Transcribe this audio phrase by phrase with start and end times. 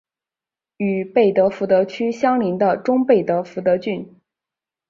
[0.77, 4.19] 与贝德福德区相邻的中贝德福德郡。